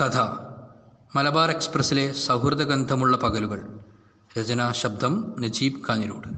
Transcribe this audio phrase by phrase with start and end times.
[0.00, 0.18] കഥ.
[1.16, 3.62] മലബാർ എക്സ്പ്രസ്സിലെ സൗഹൃദഗന്ധമുള്ള പകലുകൾ.
[4.38, 6.28] രചന ശബ്ദം നജീബ് കാഞ്ഞിരോട്.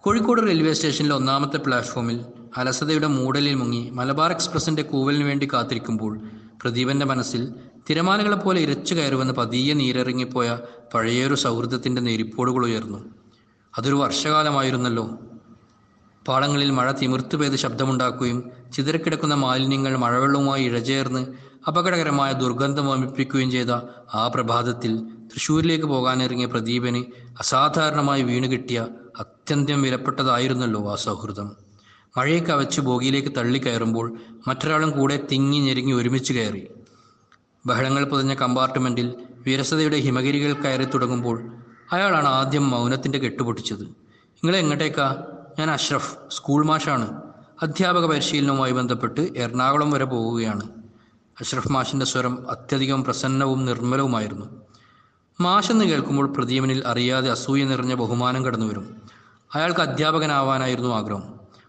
[0.00, 2.24] കോഴിക്കോട് റെയിൽവേ സ്റ്റേഷനിലെ ഒന്നാമത്തെ പ്ലാറ്റ്ഫോമിൽ
[2.56, 6.20] അലസതയുടെ മൂടലിൽ മുങ്ങി മലബാർ എക്സ്പ്രസിന്റെ കൂവലിന് വേണ്ടി കാത്തിരിക്കുമ്പോൾ
[6.62, 7.54] പ്രദീപന്റെ മനസ്സിൽ
[7.90, 10.58] തിരമാലകളെ പോലെ ഇരച്ചു കയറുമെന്ന് പതിയെ നീരിറങ്ങിപ്പോയ
[10.94, 13.04] പഴയൊരു സൗഹൃദത്തിന്റെ നെരിപ്പോടുകൾ ഉയർന്നു.
[13.78, 15.18] അതൊരു വർഷകാലമായിരുന്നല്ലോ.
[16.28, 21.26] പാടങ്ങളിൽ മഴ തിമിർത്തു പെയ്ത് ശബ്ദമുണ്ടാക്കുകയും ചിതറിക്കിടക്കുന്ന മാലിന്യങ്ങൾ മഴവെള്ളവുമായി ഇഴചേർന്ന്
[21.68, 23.70] അപകടകരമായ ദുർഗന്ധം വമിപ്പിക്കുകയും ചെയ്ത
[24.14, 27.04] ആ പ്രഭാതത്തിൽ തൃശ്ശൂരിലേക്ക് പോകാനിറങ്ങിയ പ്രദീപന്
[27.38, 28.86] അസാധാരണമായി വീണ് കിട്ടിയ
[29.20, 31.56] അത്യന്തം വിലപ്പെട്ടതായിരുന്നല്ലോ ആ സൗഹൃദം.
[32.16, 36.68] മഴയെ കവച്ച് ബോഗിയിലേക്ക് തള്ളി കയറുമ്പോൾ മറ്റൊരാളും കൂടെ തിങ്ങി ഞെരുങ്ങി ഒരുമിച്ച് കയറി.
[37.66, 39.14] ബഹളങ്ങൾ പൊതിഞ്ഞ കമ്പാർട്ട്മെന്റിൽ
[39.46, 41.36] വിരസതയുടെ ഹിമഗിരികൾ കയറി തുടങ്ങുമ്പോൾ
[41.92, 45.24] അയാളാണ് ആദ്യം മൗനത്തിന്റെ കെട്ടുപൊട്ടിച്ചത് നിങ്ങൾ എങ്ങോട്ടേക്കാ?
[45.58, 47.22] ഞാൻ അഷ്റഫ് സ്കൂൾ മാഷാണ്.
[47.62, 50.83] അധ്യാപക പരിശീലനവുമായി ബന്ധപ്പെട്ട് എറണാകുളം വരെ പോവുകയാണ്
[51.40, 54.46] അഷ്റഫ് മാഷിന്റെ സ്വരം അത്യധികം പ്രസന്നവും നിർമ്മലവുമായിരുന്നു.
[55.40, 59.02] മാഷെന്ന് കേൾക്കുമ്പോൾ പ്രദീപനിൽ അറിയാതെ അസൂയ നിറഞ്ഞ ബഹുമാനം കടന്നുവരും.
[59.54, 61.20] അയാൾക്ക് അധ്യാപകനാവാനായിരുന്നു ആഗ്രഹം.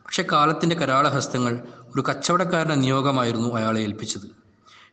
[0.06, 1.60] പക്ഷെ കാലത്തിന്റെ കരാളഹസ്തങ്ങൾ
[1.96, 4.46] ഒരു കച്ചവടക്കാരന്റെ നിയോഗമായിരുന്നു അയാളെ ഏൽപ്പിച്ചത്.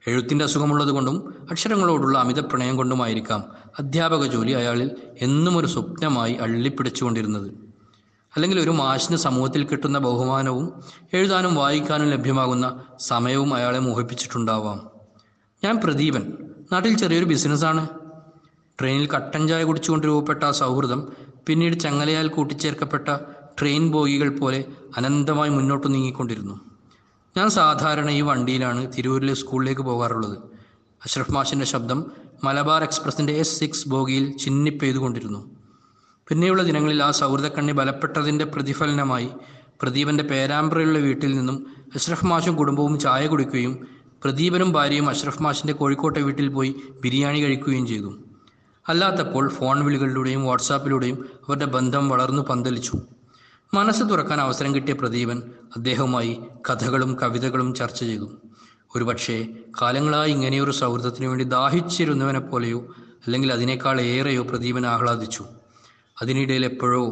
[0.06, 3.44] എഴുത്തിന്റെ അസുഖമുള്ളതുകൊണ്ടും അക്ഷരങ്ങളോടുള്ള അമിത പ്രണയം കൊണ്ടുമായിരിക്കാം
[3.78, 7.71] അധ്യാപക ജോലി അയാളിൽ എന്നും ഒരു സ്വപ്നമായി അള്ളിപ്പിടിച്ചുകൊണ്ടിരുന്നത്.
[8.36, 14.90] അല്ലെങ്കിൽ ഒരു മാഷിന് സമൂഹത്തിൽ കിട്ടുന്ന ബഹുമാനവും എഴുതാനും വായിക്കാനും ലഭ്യമാകുന്ന സമയവും അയാളെ മോഹിപ്പിച്ചിട്ടുണ്ടാവാം.
[15.64, 16.32] ഞാൻ പ്രദീപൻ.
[16.72, 17.88] നാട്ടിൽ ചെറിയൊരു ബിസിനസ്സാണ്.
[18.80, 21.12] ട്രെയിനിൽ കട്ടൻ ചായ കുടിച്ചുകൊണ്ട് രൂപപ്പെട്ട ആ സൗഹൃദം
[21.46, 23.08] പിന്നീട് ചങ്ങലയാൽ കൂട്ടിച്ചേർക്കപ്പെട്ട
[23.60, 24.64] ട്രെയിൻ ബോഗികൾ പോലെ
[24.96, 26.60] അനന്തമായി മുന്നോട്ട് നീങ്ങിക്കൊണ്ടിരുന്നു.
[27.36, 30.38] ഞാൻ സാധാരണ ഈ വണ്ടിയിലാണ് തിരൂരിലെ സ്കൂളിലേക്ക് പോകാറുള്ളത്.
[31.04, 32.12] അഷ്റഫ് മാഷിന്റെ ശബ്ദം
[32.44, 35.61] മലബാർ എക്സ്പ്രസിന്റെ എസ് സിക്സ് ബോഗിയിൽ ചിന്നിപ്പെയ്തുകൊണ്ടിരുന്നു.
[36.28, 39.28] പിന്നെയുള്ള ദിനങ്ങളിൽ ആ സൗഹൃദക്കണ്ണി ബലപ്പെട്ടതിന്റെ പ്രതിഫലനമായി
[39.82, 43.86] പ്രദീപന്റെ പേരാമ്പ്രയുള്ള വീട്ടിൽ നിന്നും അഷ്റഫ് മാഷും കുടുംബവും ചായ കുടിക്കുകയും
[44.24, 48.18] പ്രദീപനും ഭാര്യയും അഷ്റഫ് മാഷിന്റെ കോഴിക്കോട്ടെ വീട്ടിൽ പോയി ബിരിയാണി കഴിക്കുകയും ചെയ്തു.
[48.88, 53.02] അല്ലാത്തപ്പോൾ ഫോൺ വിളികളിലൂടെയും വാട്സാപ്പിലൂടെയും അവരുടെ ബന്ധം വളർന്നു പന്തലിച്ചു.
[53.74, 55.42] മനസ്സ് തുറക്കാൻ അവസരം കിട്ടിയ പ്രദീപൻ
[55.76, 58.32] അദ്ദേഹവുമായി കഥകളും കവിതകളും ചർച്ച ചെയ്തു.
[58.96, 59.48] ഒരുപക്ഷെ
[59.82, 62.80] കാലങ്ങളായി ഇങ്ങനെയൊരു സൗഹൃദത്തിനു വേണ്ടി ദാഹിച്ചിരുന്നവനെ പോലെയോ
[63.26, 65.44] അല്ലെങ്കിൽ അതിനേക്കാൾ ഏറെയോ പ്രദീപൻ ആഹ്ലാദിച്ചു.
[66.22, 67.02] അതിനിടയിൽ എപ്പോഴോ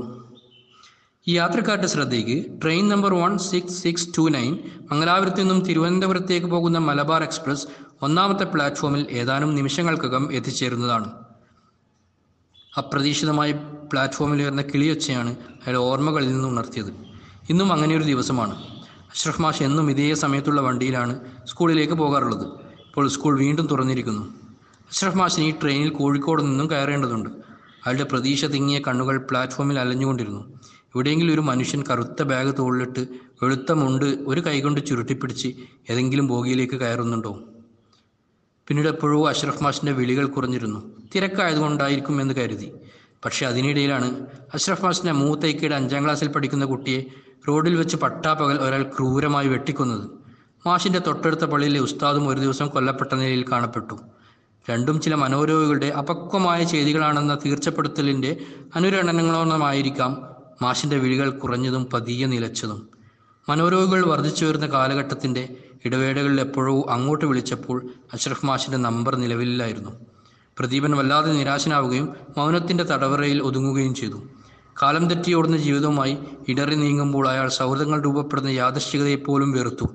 [1.29, 4.59] ഈ യാത്രക്കാരുടെ ശ്രദ്ധയ്ക്ക് train number one six six two nine
[4.91, 7.67] മംഗലാപുരത്തു നിന്നും തിരുവനന്തപുരത്തേക്ക് പോകുന്ന മലബാർ എക്സ്പ്രസ്
[8.03, 11.11] ഒന്നാമത്തെ പ്ലാറ്റ്ഫോമിൽ ഏതാനും നിമിഷങ്ങൾക്കകം എത്തിച്ചേരുന്നതാണ്.
[12.79, 13.53] അപ്രതീക്ഷിതമായി
[13.93, 16.95] പ്ലാറ്റ്ഫോമിൽ ഉയർന്ന കിളിയൊച്ചയാണ് അയാൾ ഓർമ്മകളിൽ നിന്ന് ഉണർത്തിയത്.
[17.51, 18.63] ഇന്നും അങ്ങനെയൊരു ദിവസമാണ്.
[19.15, 22.47] അഷ്റഫ് മാഷ് എന്നും ഇതേ സമയത്തുള്ള വണ്ടിയിലാണ് സ്കൂളിലേക്ക് പോകാറുള്ളത്.
[22.87, 24.23] ഇപ്പോൾ സ്കൂൾ വീണ്ടും തുറന്നിരിക്കുന്നു.
[24.91, 27.50] അഷ്റഫ് മാഷിന് ഈ ട്രെയിനിൽ കോഴിക്കോട് നിന്നും കയറേണ്ടതുണ്ട്.
[27.87, 30.61] അയാളുടെ പ്രതീക്ഷ തിങ്ങിയ കണ്ണുകൾ പ്ലാറ്റ്ഫോമിൽ അലഞ്ഞുകൊണ്ടിരുന്നു.
[30.95, 33.07] എവിടെയെങ്കിലും ഒരു മനുഷ്യൻ കറുത്ത ബാഗ് തോളിലിട്ട്
[33.43, 35.55] വെളുത്ത മുണ്ട് ഒരു കൈകൊണ്ട് ചുരുട്ടിപ്പിടിച്ച്
[35.91, 37.41] ഏതെങ്കിലും ബോഗിയിലേക്ക് കയറുന്നുണ്ടോ?
[38.69, 40.93] പിന്നീട് എപ്പോഴോ അഷ്റഫ് മാഷിന്റെ വിളികൾ കുറഞ്ഞിരുന്നു.
[41.15, 42.73] തിരക്കായതുകൊണ്ടായിരിക്കും എന്ന് കരുതി.
[43.25, 47.03] പക്ഷേ അതിനിടയിലാണ് അഷ്റഫ് മാഷിന്റെ മൂത്തൈക്കയുടെ അഞ്ചാം ക്ലാസ്സിൽ പഠിക്കുന്ന കുട്ടിയെ
[47.49, 50.11] റോഡിൽ വെച്ച് പട്ടാപ്പകൽ ഒരാൾ ക്രൂരമായി വെട്ടിക്കൊന്നത്.
[50.67, 53.99] മാഷിന്റെ തൊട്ടടുത്ത പള്ളിയിലെ ഉസ്താദും ഒരു ദിവസം കൊല്ലപ്പെട്ട നിലയിൽ കാണപ്പെട്ടു.
[54.71, 58.37] രണ്ടും ചില മനോരോഗികളുടെ അപക്വമായ ചെയ്തികളാണെന്ന തീർച്ചപ്പെടുത്തലിന്റെ
[58.77, 60.13] അനുരണനങ്ങളോണമായിരിക്കാം
[60.63, 62.89] മാഷിന്റെ വിളികൾ കുറഞ്ഞതും പതിയെ നിലച്ചതും.
[63.49, 67.79] മനോരോഗികൾ വർദ്ധിച്ചു വരുന്ന കാലഘട്ടത്തിന്റെ ഇടവേളകളിൽ എപ്പോഴോ അങ്ങോട്ട് വിളിച്ചപ്പോൾ
[68.13, 69.93] അഷ്റഫ് മാഷിന്റെ നമ്പർ നിലവിലില്ലായിരുന്നു.
[70.59, 74.19] പ്രദീപൻ വല്ലാതെ നിരാശനാവുകയും മൗനത്തിന്റെ തടവറയിൽ ഒതുങ്ങുകയും ചെയ്തു.
[74.83, 79.87] കാലം തെറ്റിയോടുന്ന ജീവിതവുമായി ഇടറി നീങ്ങുമ്പോൾ അയാൾ സൗഹൃദങ്ങൾ രൂപപ്പെടുന്ന യാദൃശ്ചികതയെപ്പോലും വെറുത്തു.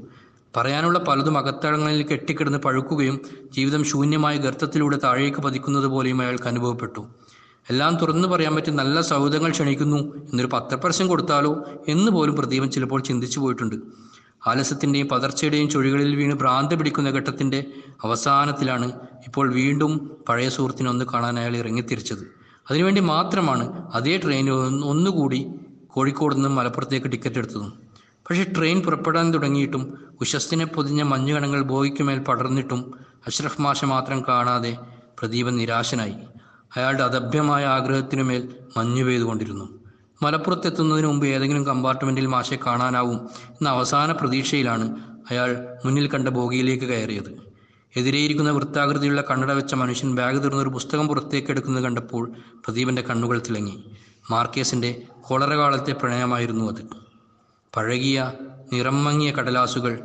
[0.55, 3.21] പറയാനുള്ള പലതും അകത്തളങ്ങളിൽ കെട്ടിക്കിടന്ന് പഴുക്കുകയും
[3.51, 7.07] ജീവിതം ശൂന്യമായ ഗർത്തത്തിലൂടെ താഴേക്ക് പതിക്കുന്നത് പോലെയും അയാൾക്ക് അനുഭവപ്പെട്ടു.
[7.69, 11.63] എല്ലാം തുറന്നു പറയാൻ പറ്റി നല്ല സൗഹൃദങ്ങൾ ക്ഷണിക്കുന്നു എന്നൊരു പത്രപരസ്യം കൊടുത്താലോ?
[11.87, 13.75] എന്ന് പോലും പ്രദീപൻ ചിലപ്പോൾ ചിന്തിച്ചു പോയിട്ടുണ്ട്.
[14.47, 17.65] ആലസ്യത്തിന്റെയും പതർച്ചയുടെയും ചുഴികളിൽ വീണ് ഭ്രാന്ത് പിടിക്കുന്ന ഘട്ടത്തിന്റെ
[18.03, 18.91] അവസാനത്തിലാണ്
[19.27, 22.27] ഇപ്പോൾ വീണ്ടും പഴയ സുഹൃത്തിനെ ഒന്ന് കാണാൻ അയാൾ ഇറങ്ങിത്തിരിച്ചത്.
[22.69, 24.51] അതിനുവേണ്ടി മാത്രമാണ് അതേ ട്രെയിനിൽ
[24.85, 25.47] ഒന്നുകൂടി
[25.87, 27.84] കോഴിക്കോട് നിന്നും മലപ്പുറത്തേക്ക് ടിക്കറ്റ് എടുത്തതും.
[28.29, 32.93] പക്ഷേ ട്രെയിൻ പുറപ്പെടാൻ തുടങ്ങിയിട്ടും ഉശസ്തിനെ പൊതിഞ്ഞ മഞ്ഞുകണങ്ങൾ ബോയിക്കുമേൽ പടർന്നിട്ടും
[33.27, 34.77] അഷ്റഫ് മാഷ മാത്രം കാണാതെ
[35.19, 36.15] പ്രദീപൻ നിരാശനായി.
[36.77, 39.79] അയാളുടെ അദഭ്യമായ ആഗ്രഹത്തിനുമേൽ മഞ്ഞു പെയ്തുകൊണ്ടിരുന്നു.
[40.23, 44.95] മലപ്പുറത്തെത്തുന്നതിന് മുമ്പ് ഏതെങ്കിലും കമ്പാർട്ട്മെന്റിൽ മാഷെ കാണാനാവും എന്ന അവസാന പ്രതീക്ഷയിലാണ്
[45.29, 47.31] അയാൾ മുന്നിൽ കണ്ട ബോഗിയിലേക്ക് കയറിയത്.
[47.95, 52.31] എതിരെയിരിക്കുന്ന വൃത്താകൃതിയുള്ള കണ്ണട വെച്ച മനുഷ്യൻ ബാഗ് തീർന്നൊരു പുസ്തകം പുറത്തേക്ക് എടുക്കുന്നത് കണ്ടപ്പോൾ
[52.65, 53.83] പ്രദീപന്റെ കണ്ണുകൾ തിളങ്ങി.
[54.31, 57.04] മാർക്കേസിന്റെ കോളറകാലത്തെ പ്രണയമായിരുന്നു അത്.
[57.75, 58.31] പഴകിയ
[58.73, 59.99] നിറം മങ്ങിയ കടലാസുകൾ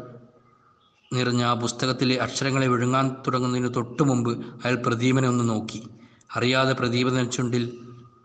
[1.12, 4.31] നിറഞ്ഞ ആ പുസ്തകത്തിലെ അക്ഷരങ്ങളെ വിഴുങ്ങാൻ തുടങ്ങുന്നതിന് തൊട്ടു മുമ്പ്
[4.64, 5.82] അയാൾ പ്രദീപനെ ഒന്ന് നോക്കി.
[6.37, 7.78] അറിയാതെ പ്രദീപന ചുണ്ടിൽ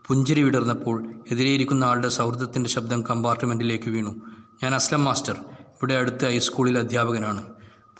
[0.06, 4.16] പുഞ്ചിരി വിടർന്നപ്പോൾ എതിരെയിരിക്കുന്ന ആളുടെ സൗഹൃദത്തിന്റെ ശബ്ദം കമ്പാർട്ട്മെന്റിലേക്ക് വീണു.
[4.62, 5.32] ഞാൻ അസ്ലം മാസ്റ്റർ.
[5.32, 7.42] ഇവിടെ അടുത്ത് ഹൈസ്കൂളിൽ അധ്യാപകനാണ്.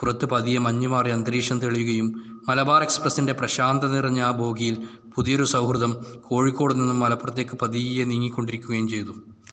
[0.00, 4.76] പുറത്ത് പതിയെ മഞ്ഞുമാറി അന്തരീക്ഷം തെളിയുകയും മലബാർ എക്സ്പ്രസിന്റെ പ്രശാന്ത നിറഞ്ഞ ആ ബോഗിയിൽ
[5.16, 9.14] പുതിയൊരു സൗഹൃദം കോഴിക്കോട് നിന്നും മലപ്പുറത്തേക്ക് പതിയെ നീങ്ങിക്കൊണ്ടിരിക്കുകയും ചെയ്തു.